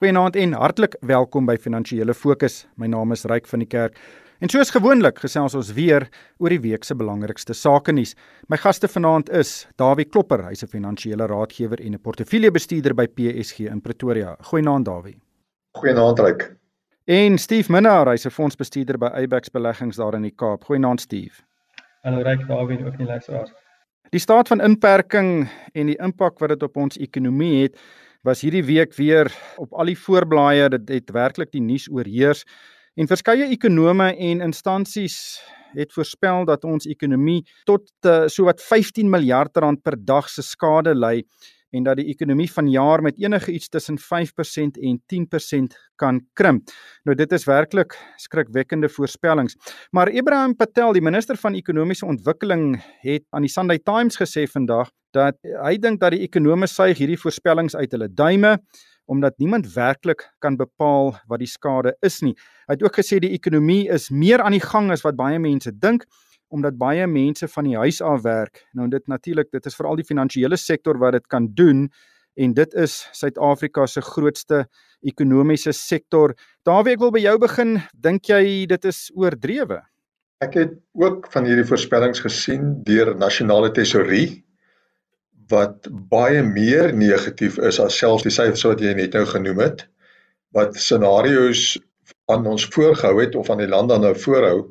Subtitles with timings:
[0.00, 2.62] Goeienaand en hartlik welkom by Finansiële Fokus.
[2.80, 3.98] My naam is Ryk van die Kerk.
[4.40, 6.06] En soos gewoonlik gesels ons weer
[6.40, 8.14] oor die week se belangrikste sake nuus.
[8.48, 13.68] My gaste vanaand is Dawie Klopper, hy's 'n finansiële raadgewer en 'n portefeuljebestuurder by PSG
[13.68, 14.36] in Pretoria.
[14.40, 15.20] Goeienaand Dawie.
[15.76, 16.56] Goeienaand Ryk.
[17.04, 20.64] En Steve Minnar, hy's 'n fondsbestuurder by Eyebax Beleggings daar in die Kaap.
[20.64, 21.42] Goeienaand Steve.
[22.02, 23.52] Hallo Ryk, Dawie en ook nie luisteraars.
[24.10, 27.76] Die staat van inperking en die impak wat dit op ons ekonomie het
[28.26, 29.30] was hierdie week weer
[29.60, 30.68] op al die voorblaaie.
[30.76, 32.44] Dit het werklik die nuus oorheers.
[32.98, 35.40] En verskeie ekonome en instansies
[35.76, 40.96] het voorspel dat ons ekonomie tot uh, sowat 15 miljard rand per dag se skade
[40.96, 41.22] ly
[41.70, 46.70] en dat die ekonomie vanjaar met enige iets tussen 5% en 10% kan krimp.
[47.04, 49.56] Nou dit is werklik skrikwekkende voorspellings.
[49.90, 54.90] Maar Ibrahim Patel, die minister van ekonomiese ontwikkeling, het aan die Sunday Times gesê vandag
[55.14, 58.58] dat hy dink dat die ekonome suig hierdie voorspellings uit hulle duime
[59.10, 62.36] omdat niemand werklik kan bepaal wat die skade is nie.
[62.70, 65.72] Hy het ook gesê die ekonomie is meer aan die gang as wat baie mense
[65.74, 66.06] dink
[66.50, 68.64] omdat baie mense van die huis af werk.
[68.74, 71.88] Nou dit natuurlik, dit is veral die finansiële sektor wat dit kan doen
[72.40, 74.64] en dit is Suid-Afrika se grootste
[75.06, 76.34] ekonomiese sektor.
[76.66, 77.78] Dawie, ek wil by jou begin.
[77.94, 79.80] Dink jy dit is oordrewe?
[80.40, 84.42] Ek het ook van hierdie voorspellings gesien deur nasionale tesourie
[85.50, 89.84] wat baie meer negatief is as selfs die syfers wat jy net nou genoem het
[90.56, 91.74] wat scenario's
[92.30, 94.70] aan ons voorgehou het of aan die lande nou voorhou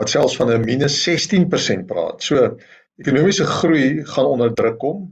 [0.00, 2.22] wat selfs van 'n minus 16% praat.
[2.22, 2.56] So
[2.96, 5.10] ekonomiese groei gaan onder druk kom.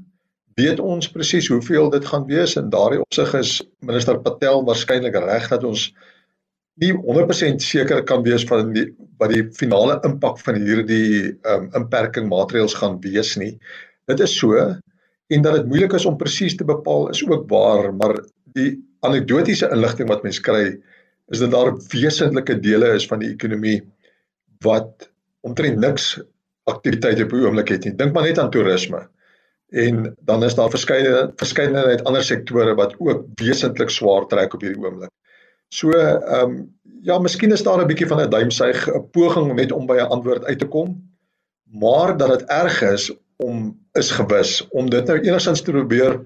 [0.54, 5.48] Weet ons presies hoeveel dit gaan wees en daardie opsig is minister Patel waarskynlik reg
[5.48, 5.92] dat ons
[6.80, 8.88] nie 100% seker kan wees van die
[9.20, 13.58] wat die finale impak van hierdie um, inperking maatreëls gaan wees nie.
[14.08, 14.56] Dit is so
[15.30, 18.16] en dat dit moeilik is om presies te bepaal is ook waar, maar
[18.56, 20.64] die anekdotiese inligting wat mens kry
[21.30, 23.80] is dat daar wesentlike dele is van die ekonomie
[24.64, 26.18] wat omtrent niks
[26.68, 27.94] aktiwiteit op die oomblik het nie.
[27.96, 29.06] Dink maar net aan toerisme.
[29.70, 34.82] En dan is daar verskeie verskeidenheid ander sektore wat ook wesentlik swaar trek op hierdie
[34.82, 35.12] oomblik.
[35.70, 36.60] So ehm um,
[37.02, 40.10] ja, miskien is daar 'n bietjie van 'n duimsuig, 'n poging net om by 'n
[40.16, 41.10] antwoord uit te kom.
[41.64, 46.20] Maar dat dit erg is om is gewis om dit nou enigstens te probeer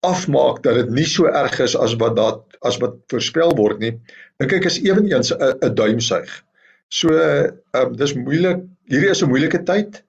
[0.00, 4.00] afmaak dat dit nie so erg is as wat dat as wat voorspel word nie.
[4.36, 6.45] Dink ek is ewenigs 'n 'n duimsuig.
[6.88, 8.62] So ehm um, dis moeilik.
[8.86, 10.04] Hierdie is 'n moeilike tyd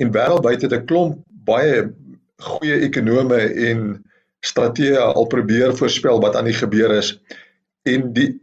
[0.00, 1.92] en wêreldwyd het 'n klomp baie
[2.42, 4.04] goeie ekonome en
[4.46, 7.20] strateë al probeer voorspel wat aan die gebeur is.
[7.82, 8.40] En die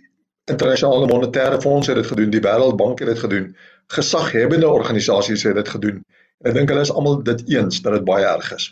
[0.51, 3.55] internasionale monetêre fonds het dit gedoen, die Wêreldbank het dit gedoen,
[3.87, 6.03] gesaghebende organisasies het dit gedoen.
[6.39, 8.71] En ek dink hulle is almal dit eens dat dit baie erg is.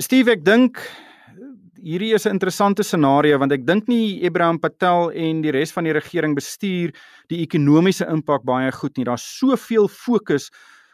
[0.00, 0.80] Steve, ek dink
[1.82, 5.84] hierdie is 'n interessante scenario want ek dink nie Abraham Patel en die res van
[5.84, 6.92] die regering bestuur
[7.28, 9.04] die ekonomiese impak baie goed nie.
[9.04, 10.50] Daar's soveel fokus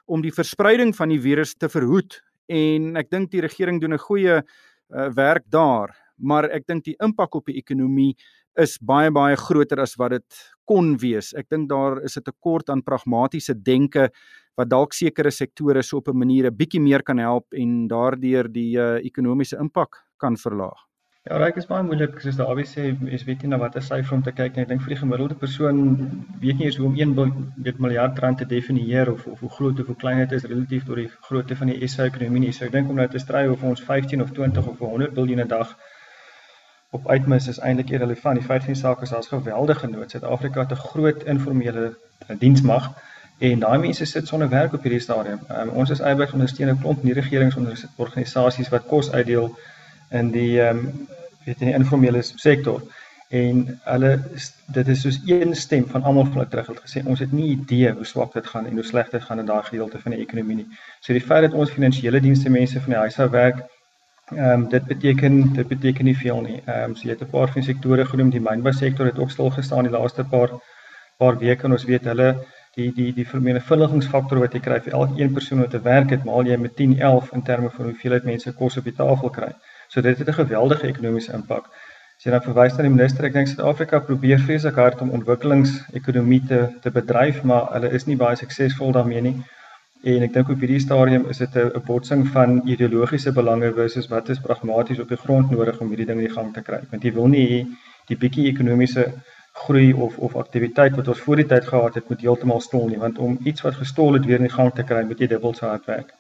[0.07, 3.99] om die verspreiding van die virus te verhoed en ek dink die regering doen 'n
[3.99, 8.15] goeie uh, werk daar, maar ek dink die impak op die ekonomie
[8.57, 11.33] is baie baie groter as wat dit kon wees.
[11.35, 14.11] Ek dink daar is 'n tekort aan pragmatiese denke
[14.57, 18.53] wat dalk sekere sektore so op 'n manier 'n bietjie meer kan help en daardeur
[18.53, 20.87] die uh, ekonomiese impak kan verlaag.
[21.27, 24.21] Ja, reg is baie moeilik soos Dawie sê, jy weet nie na watter syfer om
[24.23, 24.63] te kyk nie.
[24.63, 25.81] Ek dink vir die gemiddelde persoon
[26.43, 27.15] weet nie eens hoe om 1
[27.67, 30.85] weet miljard rand te definieer of of hoe groot of hoe klein dit is relatief
[30.87, 32.53] tot die grootte van die SA ekonomie nie.
[32.53, 35.41] So ek dink om nou te stry of ons 15 of 20 of 100 miljard
[35.41, 35.75] 'n dag
[36.97, 38.39] op uitmis is eintlik irrelevant.
[38.41, 40.11] Die feit van die saak is daar's geweldige nood.
[40.11, 41.95] Suid-Afrika het 'n groot informele
[42.39, 42.91] diensmag
[43.39, 45.41] en daai mense sit sonder werk op hierdie stadium.
[45.51, 49.51] Um, ons is eintlik ondersteun 'n klomp nie regeringsorganisasies wat kos uitdeel
[50.11, 51.09] in die ehm um,
[51.45, 52.83] weet in die informele sektor
[53.29, 54.11] en hulle
[54.67, 57.93] dit is soos een stem van almal vlug terug het gesê ons het nie idee
[57.93, 60.57] hoe swak dit gaan en hoe sleg dit gaan in daai gedeelte van die ekonomie
[60.57, 60.67] nie.
[61.01, 63.65] So die feit dat ons finansiële dienste mense van die huis af werk
[64.35, 66.61] ehm um, dit beteken dit beteken nie veel nie.
[66.65, 69.31] Ehm um, so jy het 'n paar van sektore genoem, die mynbou sektor het ook
[69.31, 70.51] stil gestaan die laaste paar
[71.19, 72.29] paar weke en ons weet hulle
[72.77, 76.25] die die die vermenigvuldigingsfaktor wat jy kry vir elke een persoon wat te werk het,
[76.25, 79.53] maal jy met 10, 11 in terme van hoeveelheid mense kos op die tafel kry.
[79.89, 81.65] So dit het 'n geweldige ekonomiese impak.
[82.17, 86.43] As jy dan verwys na die minister, ek dink Suid-Afrika probeer vreeslik hard om ontwikkelingsekonomie
[86.49, 89.37] te te bedryf, maar hulle is nie baie suksesvol daarmee nie.
[90.07, 94.29] En ek dink op hierdie stadium is dit 'n botsing van ideologiese belange versus wat
[94.29, 96.79] is pragmaties op die grond nodig om hierdie ding in die gang te kry.
[96.91, 97.67] Want jy wil nie
[98.07, 99.13] die bietjie ekonomiese
[99.65, 102.99] groei of of aktiwiteit wat ons voor die tyd gehad het moet heeltemal stol nie,
[102.99, 105.55] want om iets wat gestol het weer in die gang te kry, moet jy dubbel
[105.55, 106.15] so hard werk.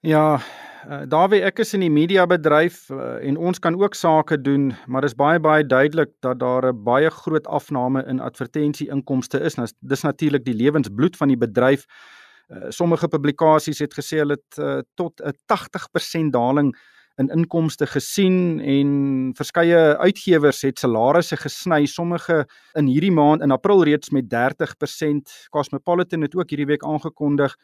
[0.00, 0.40] Ja,
[0.88, 4.70] Uh, Dawie, ek is in die media bedryf uh, en ons kan ook sake doen,
[4.86, 9.56] maar dis baie baie duidelik dat daar 'n baie groot afname in advertensie inkomste is.
[9.56, 11.84] Nou dis natuurlik die lewensbloed van die bedryf.
[12.48, 16.72] Uh, sommige publikasies het gesê hulle het uh, tot 'n 80% daling
[17.18, 18.90] in inkomste gesien en
[19.34, 22.44] verskeie uitgewers het salarisse gesny, sommige
[22.78, 25.48] in hierdie maand in April reeds met 30%.
[25.50, 27.56] Cosmopolitan het ook hierdie week aangekondig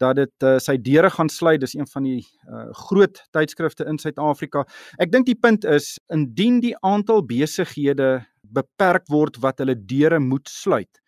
[0.00, 1.60] dat dit uh, sy deure gaan sluit.
[1.60, 4.64] Dis een van die uh, groot tydskrifte in Suid-Afrika.
[5.00, 10.48] Ek dink die punt is indien die aantal besighede beperk word wat hulle deure moet
[10.48, 11.00] sluit,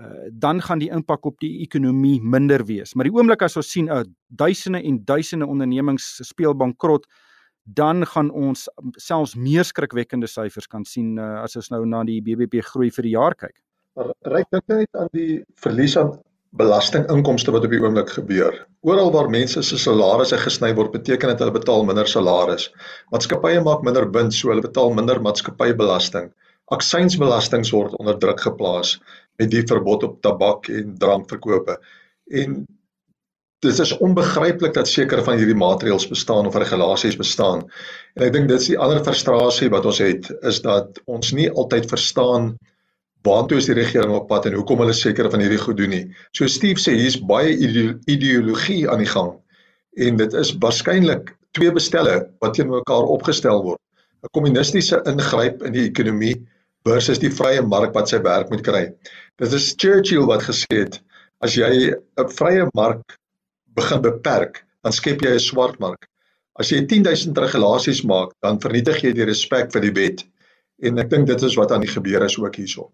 [0.00, 2.94] uh, dan gaan die impak op die ekonomie minder wees.
[2.94, 7.06] Maar die oomblik as ons sien uh, duisende en duisende ondernemings speel bankrot,
[7.64, 8.66] dan gaan ons
[9.00, 13.08] selfs meer skrikwekkende syfers kan sien uh, as ons nou na die BBP groei vir
[13.08, 13.56] die jaar kyk.
[14.26, 16.16] Ryk dink net aan die verlies aan
[16.58, 18.56] belastinginkomste wat op die oomblik gebeur.
[18.86, 22.68] Oral waar mense se salarisse gesny word, beteken dit hulle betaal minder salaris.
[23.14, 26.30] Maatskappye maak minder wins, so hulle betaal minder maatskappybelasting.
[26.72, 28.96] Aksiesbelastings word onder druk geplaas
[29.40, 31.76] met die verbod op tabak en drankverkope.
[32.30, 32.62] En
[33.64, 37.64] dit is onbegryplik dat sekere van hierdie maatreëls bestaan of regulasies bestaan.
[38.16, 41.50] En ek dink dit is die ander frustrasie wat ons het is dat ons nie
[41.50, 42.54] altyd verstaan
[43.24, 46.04] waartoe is die regering op pad en hoekom hulle seker van hierdie goed doen nie.
[46.36, 49.32] So Steve sê hier's baie ideologie aan die gang
[49.96, 53.80] en dit is waarskynlik twee bestelle wat teenoor mekaar opgestel word.
[54.24, 56.34] 'n Kommunistiese ingryp in die ekonomie
[56.84, 58.84] versus die vrye mark wat sy werk moet kry.
[59.40, 61.00] Dit is Churchill wat gesê het
[61.44, 63.18] as jy 'n vrye mark
[63.76, 66.08] begin beperk, dan skep jy 'n swart mark.
[66.56, 70.24] As jy 10000 regulasies maak, dan vernietig jy die respek vir die wet.
[70.82, 72.92] En ek dink dit is wat aan die gebeur is ook hierso.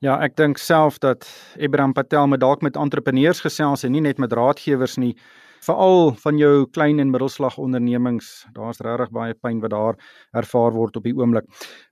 [0.00, 1.26] Ja, ek dink self dat
[1.56, 5.16] Ibrahim Patel met dalk met entrepreneurs gesels en nie net met raadgewers nie,
[5.60, 8.46] veral van jou klein en middelslag ondernemings.
[8.52, 9.98] Daar's regtig baie pyn wat daar
[10.32, 11.44] ervaar word op die oomblik.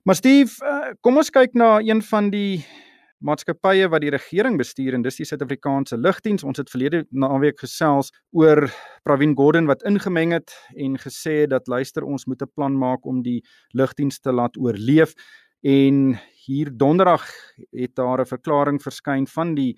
[0.03, 2.65] Maar Steve, eh, kom ons kyk na een van die
[3.25, 6.45] maatskappye wat die regering bestuur en dis die Suid-Afrikaanse Lugdiens.
[6.45, 8.67] Ons het verlede naweek gesels oor
[9.03, 13.23] Pravin Gordhan wat ingemeng het en gesê dat luister ons moet 'n plan maak om
[13.23, 13.41] die
[13.73, 15.13] lugdiens te laat oorleef
[15.63, 17.25] en hier donderdag
[17.71, 19.75] het daar 'n verklaring verskyn van die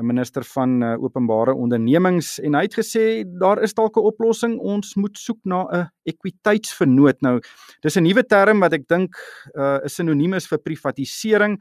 [0.00, 4.58] minister van uh, openbare ondernemings en hy het gesê daar is dalk 'n oplossing.
[4.58, 7.40] Ons moet soek na 'n ekwiteitsvernoot nou
[7.82, 9.14] dis 'n nuwe term wat ek dink
[9.54, 11.60] uh, is sinoniem is vir privatisering.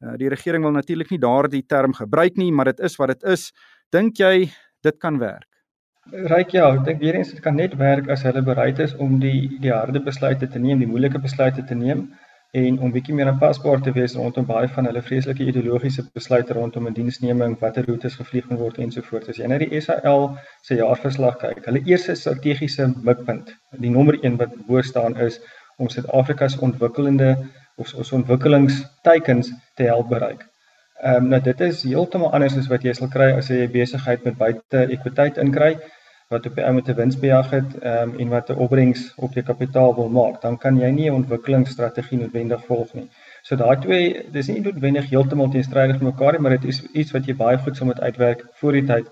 [0.00, 3.22] Uh, die regering wil natuurlik nie daardie term gebruik nie maar dit is wat dit
[3.24, 3.52] is.
[3.90, 4.50] Dink jy
[4.82, 5.48] dit kan werk?
[6.10, 9.18] Ryk ja, ek dink weer eens dit kan net werk as hulle bereid is om
[9.18, 12.12] die die harde besluite te neem, die moeilike besluite te neem
[12.60, 16.88] en om bietjie meer aanpasbaar te wees rondom baie van hulle vreeslike ideologiese besluite rondom
[16.88, 19.28] 'n diensneming, watter roetes gevlieg gaan word ensovoorts.
[19.28, 23.54] As jy na die SAL se jaarverslag kyk, hulle eerste strategiese mikpunt,
[23.86, 25.40] die nommer 1 wat bo staan is
[25.78, 27.36] om Suid-Afrika se ontwikkelende
[27.76, 30.44] of ons ontwikkelingsteikens te help bereik.
[31.02, 34.24] Ehm um, nou dit is heeltemal anders as wat jy sal kry as jy besigheid
[34.24, 35.78] met buite ekwiteit inkry
[36.32, 39.44] wat op die ou met 'n winsbejag het um, en wat 'n opbrengs op jou
[39.44, 43.08] kapitaal wil maak, dan kan jy nie 'n ontwikkelingsstrategie noodwendig volg nie.
[43.42, 47.12] So daai twee, dis nie noodwendig heeltemal teenstrydig met mekaar nie, maar dit is iets
[47.12, 49.06] wat jy baie goed sou moet uitwerk voor die tyd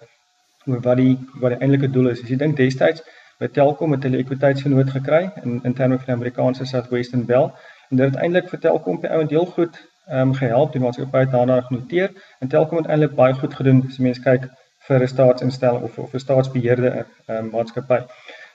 [0.67, 2.22] oor wat die wat die eintlike doel is.
[2.22, 3.02] As jy dink destyds
[3.40, 7.49] by Telkom het hulle ekwiteitsvernoot gekry in in terme van die Amerikaanse Southwestern Bell
[7.90, 9.78] en dit het eintlik vir Telkom op die ou en deel goed
[10.11, 13.83] ehm um, gehelp die maatskappy het daarna genoteer en Telkom het eintlik baie goed gedoen
[13.88, 14.49] as jy mens kyk
[14.88, 18.00] vir 'n staatsinstelling of of 'n staatsbeheerde um, maatskappy.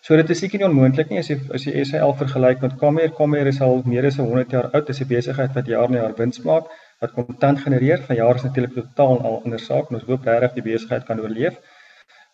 [0.01, 3.13] So dit is seker nie onmoontlik nie as jy as jy SAL vergelyk met Comair.
[3.20, 4.86] Comair is al meer as 100 jaar oud.
[4.86, 6.65] Dit is 'n besigheid wat jaar na jaar wins maak,
[7.01, 8.03] wat kontant genereer.
[8.10, 9.89] Van jaar is natuurlik totaal 'n ander saak.
[9.91, 11.58] Ons hoop regtig die besigheid kan oorleef.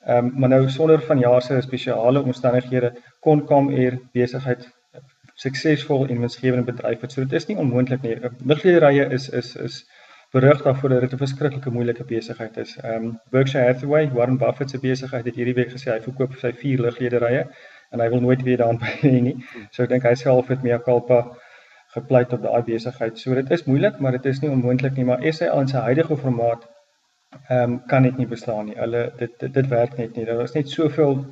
[0.06, 4.68] Ehm um, maar nou sonder van jaar se spesiale omstandighede kon Comair besigheid
[5.36, 7.12] suksesvol en winsgewend bedryf het.
[7.12, 8.18] So dit is nie onmoontlik nie.
[8.46, 9.86] Liglederye is is is
[10.32, 12.78] berig daarvoor dat dit 'n verskriklike moeilike besigheid is.
[12.78, 16.52] Ehm um, Berkshire Hathaway, Warren Buffett se besigheid het hierdie week gesê hy verkoop sy
[16.54, 17.48] vier liglederye
[17.92, 19.36] en hy wil nooit weer daaraan by nie.
[19.72, 21.20] So ek dink hy self het meer kalpa
[21.96, 23.20] gepleit op daai besigheid.
[23.20, 26.18] So dit is moeilik, maar dit is nie onmoontlik nie, maar SA in sy huidige
[26.18, 26.68] formaat
[27.50, 28.78] ehm um, kan dit nie bestaan nie.
[28.80, 30.26] Hulle dit, dit dit werk net nie.
[30.26, 31.26] Daar is net soveel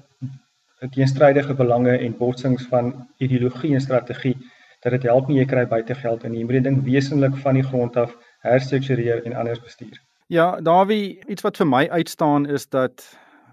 [0.87, 4.35] teenstrydige belange en botsings van ideologie en strategie
[4.83, 6.39] dat dit help nie jy kry buite geld in nie.
[6.39, 8.15] Jy moet die ding wesenlik van die grond af
[8.45, 9.99] herstruktureer en anders bestuur.
[10.27, 13.05] Ja, Dawie, iets wat vir my uitstaan is dat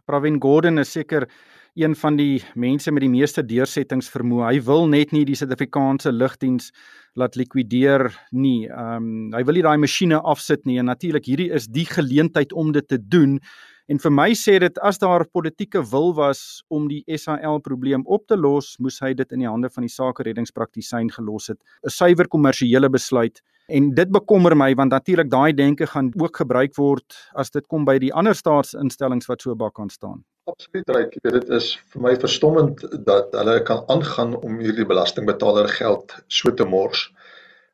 [0.07, 1.29] Pravin Gordhan is seker
[1.77, 4.47] een van die mense met die meeste deursettingsvermoë.
[4.49, 6.71] Hy wil net nie die Suid-Afrikaanse lugdiens
[7.17, 8.69] laat likwideer nie.
[8.69, 12.53] Ehm um, hy wil nie daai masjiene afsit nie en natuurlik hierdie is die geleentheid
[12.53, 13.41] om dit te doen
[13.87, 16.41] En vir my sê dit as daar politieke wil was
[16.75, 19.93] om die SAL probleem op te los, moes hy dit in die hande van die
[19.95, 21.61] sakereddingspraktisyn gelos het.
[21.87, 23.39] 'n Suiwer kommersiële besluit.
[23.67, 27.85] En dit bekommer my want natuurlik daai denke gaan ook gebruik word as dit kom
[27.85, 30.23] by die ander staatsinstellings wat so bak kan staan.
[30.47, 31.17] Absoluut reg.
[31.23, 36.65] Dit is vir my verstommend dat hulle kan aangaan om hierdie belastingbetaler geld so te
[36.65, 37.09] mors.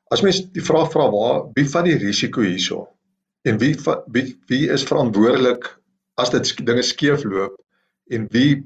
[0.08, 2.86] As mens die vraag vra waar wie vat die risiko hierso?
[3.44, 3.74] En wie
[4.16, 5.68] wie wie is verantwoordelik
[6.16, 7.58] as dit dinge skeefloop
[8.08, 8.62] en wie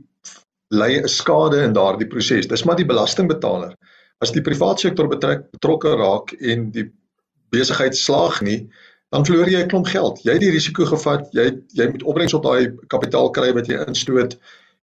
[0.71, 2.47] lei 'n skade in daardie proses.
[2.47, 3.75] Dis maar die belastingbetaler.
[4.23, 6.87] As die private sektor betrek betrokke raak en die
[7.51, 8.69] besigheid slaag nie,
[9.15, 10.23] dan verloor jy 'n klomp geld.
[10.23, 11.29] Jy het die risiko gevat.
[11.33, 14.37] Jy jy moet opbrengs op daai kapitaal kry wat jy instoot.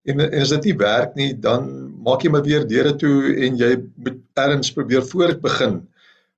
[0.03, 3.58] En, en as dit nie werk nie, dan maak jy maar weer deure toe en
[3.58, 5.88] jy moet erns probeer voort begin.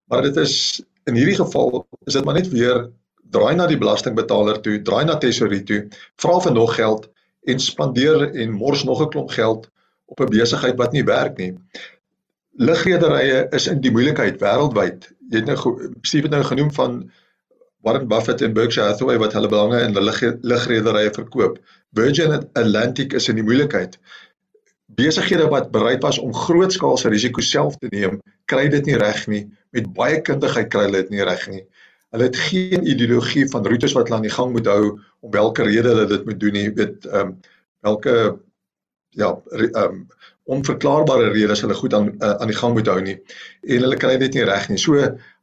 [0.10, 2.90] Maar dit is in hierdie geval is dit maar net weer
[3.34, 5.86] draai na die belastingbetaler toe, draai na tesorie toe,
[6.22, 7.10] vra vir nog geld
[7.50, 9.70] en spandeer en mors nog 'n klomp geld
[10.06, 11.54] op 'n besigheid wat nie werk nie.
[12.58, 15.12] Ligrederye is in die moeilikheid wêreldwyd.
[15.32, 17.00] Jy het nou Steve het nou genoem van
[17.86, 21.60] Warren Buffett en Berkshire Hathaway wat hulle belange in hulle ligrederye verkoop.
[21.98, 24.00] Virgin Atlantic is in die moeilikheid.
[24.98, 29.44] Besighede wat bereid was om grootskaalse risiko self te neem, kry dit nie reg nie.
[29.76, 31.62] Met baie kundigheid kry hulle dit nie reg nie.
[32.16, 35.70] Hulle het geen ideologie van roetes wat hulle aan die gang moet hou om watter
[35.70, 36.68] rede hulle dit moet doen nie.
[36.74, 37.38] Weet ehm um,
[37.86, 38.16] welke
[39.14, 40.06] ja, ehm um,
[40.46, 43.16] onverklaarbare redes hulle goed aan uh, aan die gang moet hou nie.
[43.66, 44.78] En hulle kry dit nie reg nie.
[44.82, 45.00] So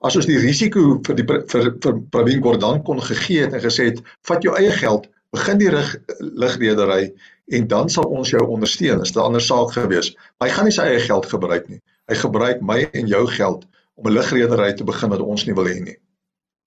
[0.06, 3.90] as ons die risiko vir die vir vir Pravin Gordhan kon gegee het en gesê
[3.90, 7.10] het, vat jou eie geld, begin die rig ligredery
[7.52, 9.02] en dan sal ons jou ondersteun.
[9.02, 10.14] Is 'n ander saak gewees.
[10.40, 11.80] Hy gaan nie sy eie geld gebruik nie.
[12.08, 15.66] Hy gebruik my en jou geld om 'n ligredery te begin wat ons nie wil
[15.66, 15.98] hê nie.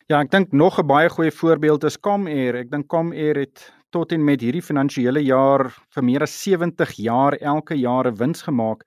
[0.07, 2.55] Ja, ek dink nog 'n baie goeie voorbeeld is Comair.
[2.55, 7.37] Ek dink Comair het tot en met hierdie finansiële jaar vir meer as 70 jaar
[7.39, 8.83] elke jaar 'n wins gemaak.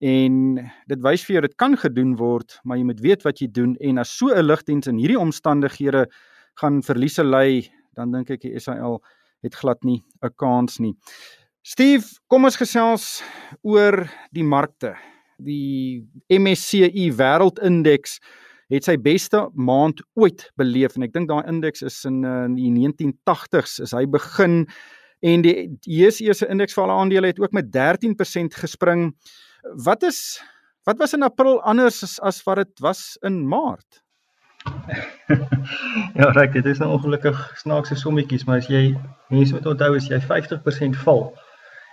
[0.00, 0.56] En
[0.88, 3.76] dit wys vir jou dit kan gedoen word, maar jy moet weet wat jy doen
[3.80, 6.06] en as so 'n ligdiens in hierdie omstandighede
[6.56, 9.02] gaan verliese ly, dan dink ek die SAL
[9.42, 10.94] het glad nie 'n kans nie.
[11.62, 13.22] Steve, kom ons gesels
[13.62, 14.96] oor die markte.
[15.38, 18.20] Die MSCI Wêreldindeks
[18.70, 22.70] het sy beste maand ooit beleef en ek dink daai indeks is in uh, die
[22.74, 24.62] 1980s is hy begin
[25.26, 29.10] en die JSE se indeks vir alle aandele het ook met 13% gespring.
[29.84, 30.40] Wat is
[30.88, 34.00] wat was in April anders as, as wat dit was in Maart?
[36.18, 38.90] ja, reg, dit is nou ongelukkig snaakse sommetjies, maar as jy
[39.32, 41.30] mense moet onthou as jy 50% val,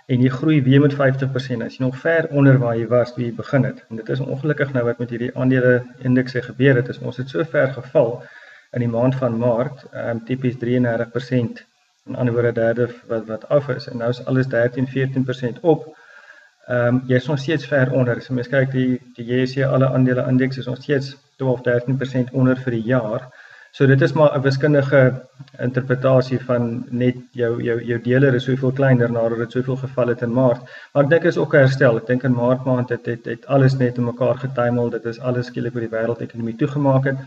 [0.08, 3.26] en jy groei weer met 50% as jy nog ver onder waar jy was toe
[3.26, 3.82] jy begin het.
[3.90, 6.88] En dit is ongelukkig nou wat met hierdie aandele indekse gebeur het.
[6.88, 8.14] Is ons het so ver geval
[8.72, 11.60] in die maand van Maart, ehm um, tipies 33%.
[12.08, 15.84] In ander woorde derde wat wat af is en nou is alles 13-14% op.
[16.66, 18.22] Ehm um, jy is nog steeds ver onder.
[18.22, 22.78] So mens kyk die die JSE alle aandele indeks is nog steeds 12-13% onder vir
[22.78, 23.28] die jaar.
[23.70, 25.00] So dit is maar 'n wiskundige
[25.58, 30.22] interpretasie van net jou jou jou deler is soveel kleiner nadat dit soveel geval het
[30.22, 30.62] in Maart.
[30.92, 31.96] Maar ek dink is ook 'n herstel.
[31.96, 34.90] Ek dink in Maart maand het het, het alles net in mekaar getuimel.
[34.90, 37.18] Dit is alles skielik oor die wêreldekonomie toegemaak het.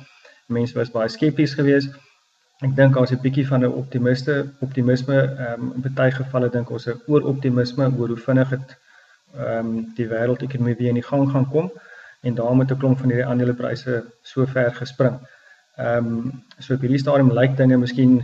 [0.47, 1.89] Mense was baie skepties geweest.
[2.61, 6.69] Ek dink daar's 'n bietjie van 'n optimiste optimisme ehm um, in baie gevalle dink
[6.69, 8.77] ons 'n ooroptimisme oor hoe vinnig dit
[9.35, 11.71] ehm um, die wêreldekonomie weer in die gang gaan kom
[12.21, 15.19] en daarom het 'n klomp van hierdie aandelepryse so ver gespring.
[15.81, 18.19] Ehm um, so op hierdie stadium lyk dinge miskien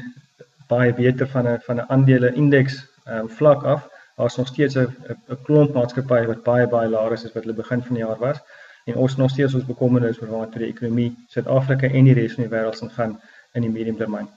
[0.69, 3.87] baie beter van 'n van 'n aandele indeks ehm um, vlak af.
[4.17, 4.87] Daar's nog steeds 'n
[5.29, 8.19] 'n klomp maatskappye wat baie baie laer is as wat hulle begin van die jaar
[8.19, 8.37] was.
[8.85, 12.33] En ons nog steeds ons bekommerd is oor waar die ekonomie Suid-Afrika en die res
[12.33, 13.19] van die wêreld gaan gaan
[13.53, 14.29] in die medium termyn.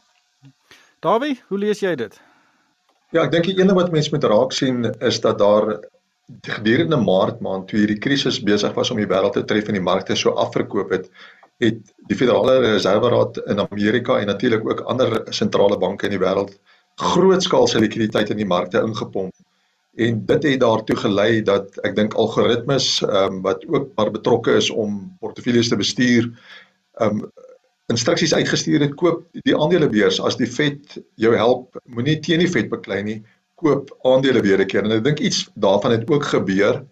[1.00, 2.20] Dawie, hoe lees jy dit?
[3.10, 5.78] Ja, ek dink die ene wat mense moet raak sien is dat daar
[6.46, 9.86] gedurende Maart maand toe hierdie krisis besig was om die wêreld te tref en die
[9.86, 11.08] markte so afverkoop het,
[11.60, 16.56] het die Federale Reserveraad in Amerika en natuurlik ook ander sentrale banke in die wêreld
[17.00, 19.34] grootskaalse likwiditeit in die markte ingepomp.
[19.96, 24.56] En dit het daartoe gelei dat ek dink algoritmes ehm um, wat ook maar betrokke
[24.60, 26.30] is om portefeuilles te bestuur
[27.00, 27.30] ehm um,
[27.90, 30.20] instruksies uitgestuur het koop die aandelebeurs.
[30.22, 33.18] As die Fed jou help moenie teen die Fed beklei nie
[33.60, 34.84] koop aandele weer 'n keer.
[34.84, 36.84] En ek dink iets daarvan het ook gebeur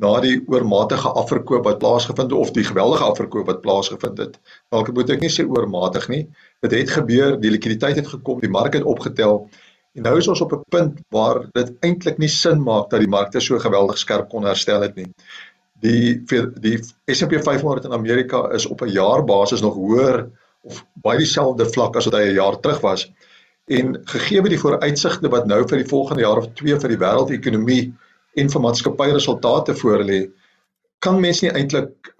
[0.00, 4.38] na die oormatige afverkoop wat plaasgevind het of die geweldige afverkoop wat plaasgevind het.
[4.72, 6.22] Dalk moet ek nie sê oormatig nie.
[6.64, 9.46] Dit het gebeur, die likwiditeit het gekom, die mark het opgetel.
[9.92, 13.08] En nou is ons op 'n punt waar dit eintlik nie sin maak dat die
[13.08, 15.12] markte so geweldig skerp kon herstel het nie.
[15.80, 16.22] Die
[16.60, 20.30] die S&P 500 in Amerika is op 'n jaarbasis nog hoër
[20.62, 23.12] of baie dieselfde vlak as wat hy 'n jaar terug was.
[23.66, 27.92] En gegee die vooruitsigte wat nou vir die volgende jaar of 2 vir die wêreldekonomie
[28.34, 30.30] en vir maatskappy resultate voorlê,
[31.02, 32.12] kan mens nie eintlik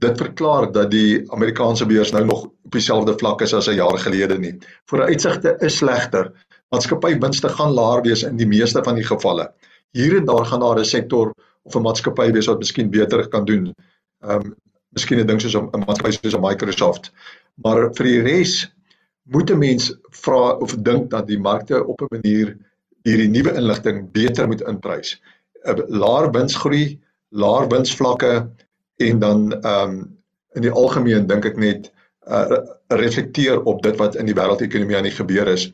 [0.00, 3.98] dit verklaar dat die Amerikaanse beurs nou nog op dieselfde vlak is as 'n jaar
[3.98, 4.54] gelede nie.
[4.88, 6.32] Vooruitsigte is slegter.
[6.70, 9.52] Maatskappy winste gaan laer wees in die meeste van die gevalle.
[9.92, 13.44] Hier en daar gaan daar 'n sektor of 'n maatskappy wees wat miskien beter kan
[13.44, 13.74] doen.
[14.22, 14.54] Ehm um,
[14.88, 17.12] miskien 'n ding soos 'n maatskappy soos Microsoft.
[17.54, 18.72] Maar vir die res
[19.22, 22.56] moet 'n mens vra of dink dat die markte op 'n manier
[23.08, 25.20] hierdie nuwe inligting beter moet inprys.
[25.64, 26.98] 'n Laer winsgroei,
[27.30, 28.50] laer winsvlakke
[28.96, 30.18] en dan ehm um,
[30.54, 31.92] in die algemeen dink ek net
[32.26, 35.68] uh, reflekteer op dit wat in die wêreldekonomie aan die gebeur is.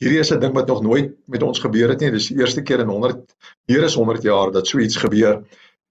[0.00, 2.10] Hierdie is 'n ding wat nog nooit met ons gebeur het nie.
[2.10, 3.34] Dis die eerste keer in 100
[3.66, 5.42] meer as 100 jaar dat so iets gebeur.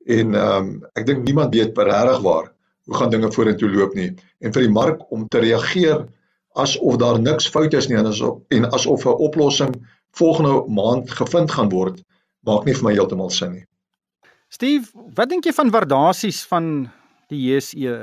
[0.05, 2.53] En ehm um, ek dink niemand weet regtig waar
[2.85, 4.15] hoe gaan dinge vorentoe loop nie.
[4.39, 6.07] En vir die mark om te reageer
[6.57, 9.75] asof daar niks fout is nie en asof en asof 'n oplossing
[10.17, 11.99] volgende maand gevind gaan word,
[12.47, 13.65] maak nie vir my heeltemal sin nie.
[14.49, 16.89] Steve, wat dink jy van waardasies van
[17.29, 17.95] die JSE?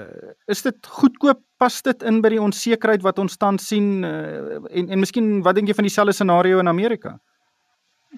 [0.47, 1.43] Is dit goedkoop?
[1.57, 5.57] Pas dit in by die onsekerheid wat ons tans sien uh, en en miskien wat
[5.57, 7.17] dink jy van dieselfde scenario in Amerika?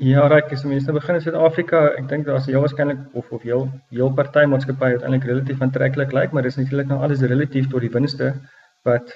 [0.02, 3.64] Ja, reg, as mense begin in Suid-Afrika, ek dink daar's heel waarskynlik of of heel
[3.94, 7.94] heel party maatskappye uiteindelik relatief aantreklik lyk, maar dis natuurlik nou alles relatief tot die
[7.94, 8.34] winste
[8.86, 9.14] wat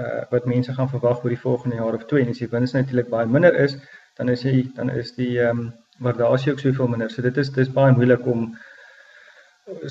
[0.00, 2.74] uh wat mense gaan verwag oor die volgende jaar of twee en as die wins
[2.76, 3.78] natuurlik baie minder is,
[4.20, 5.70] dan is hy dan is die ehm um,
[6.04, 7.10] waardasie ook soveel minder.
[7.12, 8.46] So dit is dis baie moeilik om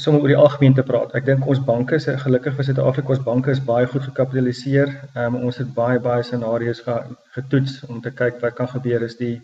[0.03, 1.13] sommer oor die algemeen te praat.
[1.17, 4.91] Ek dink ons banke is gelukkig vir Suid-Afrika, ons banke is baie goed gekapitaliseer.
[5.15, 6.97] Ehm um, ons het baie baie scenario's ge,
[7.37, 9.35] getoets om te kyk wat kan gebeur as die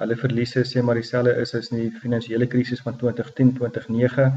[0.00, 4.28] hulle verliese sê maar dieselfde is as in die finansiële krisis van 2010 2009.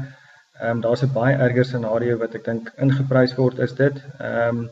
[0.60, 4.02] Ehm um, daar's 'n baie erger scenario wat ek dink ingeprys word is dit.
[4.18, 4.66] Ehm um,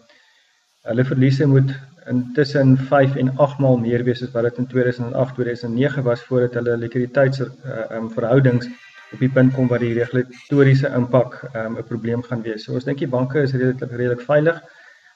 [0.82, 1.74] Hulle verliese moet
[2.10, 6.56] intussen 5 en 8 maal meer wees as wat dit in 2008 2009 was voordat
[6.58, 8.66] hulle likwiditeits uh, um, verhoudings
[9.12, 12.64] op die punt kom waar die regulatoriese impak um, 'n probleem gaan wees.
[12.64, 14.58] So ons dink die banke is redelik redelik veilig.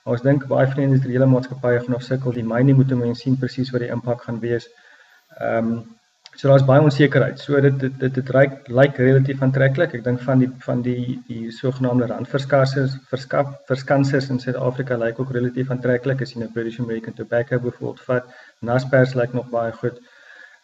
[0.05, 2.33] Ons dink baie van die industriële maatskappye gaan nog sukkel.
[2.33, 4.69] Die myne moet mense sien presies wat die impak gaan wees.
[5.41, 5.96] Ehm um,
[6.37, 7.39] So daar's baie onsekerheid.
[7.41, 8.33] So dit dit dit, dit
[8.69, 9.95] lyk relatief aantreklik.
[9.97, 15.33] Ek dink van die van die die sogenaamde randverskansers verskaf verskansers in Suid-Afrika lyk ook
[15.33, 16.21] relatief aantreklik.
[16.21, 18.29] As jy nou British American Tobacco byvoorbeeld vat,
[18.61, 20.03] Naspers lyk nog baie goed.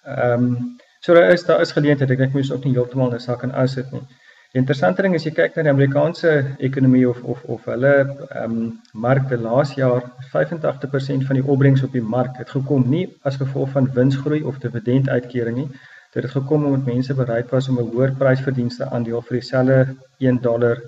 [0.05, 2.13] Ehm um, so daar is daar is geleenthede.
[2.13, 4.05] Ek dink mens ook nie heeltemal 'n sak en as dit nie.
[4.53, 6.31] Die interessante ding is jy kyk na die Amerikaanse
[6.67, 8.67] ekonomie of of of hulle ehm um,
[9.05, 13.73] markte laas jaar 85% van die opbrengs op die mark het gekom nie as gevolg
[13.77, 15.71] van winsgroei of dividenduitkering nie.
[16.17, 19.79] Dit het gekom omdat mense bereid was om 'n hoër prysverdienste aandeel vir dieselfde
[20.29, 20.85] 1 dollar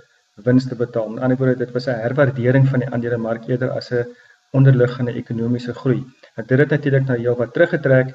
[0.50, 1.08] wins te betaal.
[1.08, 4.04] Aan die ander kant dit was 'n herwaardering van die aandelemark eerder as 'n
[4.52, 6.04] onderliggende ekonomiese groei.
[6.36, 8.14] Want dit het natuurlik nou heelwat teruggetrek.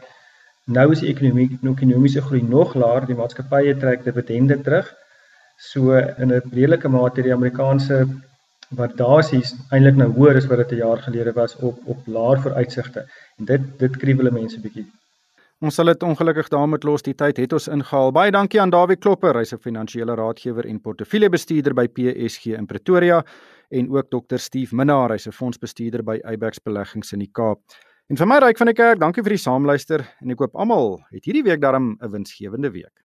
[0.66, 4.98] Nou is die ekonomie ekonomiese groei nog laer, die maatskappye trek dividende terug
[5.60, 8.06] So in 'n redelike mate die Amerikaanse
[8.78, 13.06] waardasies eintlik nou hoër as wat dit 'n jaar gelede was op op laer vooruitsigte.
[13.38, 14.86] En dit dit kriebel mense bietjie.
[15.62, 17.02] Ons sal dit ongelukkig daarmee los.
[17.02, 18.12] Die tyd het ons ingehaal.
[18.12, 23.26] Baie dankie aan Dawie Klopper, hy's 'n finansiële raadgewer en portefeuljebestuurder by PSG in Pretoria
[23.70, 24.38] en ook Dr.
[24.38, 27.60] Steve Minnar, hy's 'n fondsbestuurder by Eyebax Beleggings in die Kaap.
[28.10, 31.00] En vir my ryk van die kerk, dankie vir die saamluister en ek hoop almal
[31.12, 33.09] het hierdie week darm 'n winsgewende week.